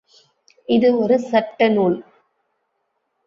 [0.69, 1.97] இது ஒரு சட்ட நூல்.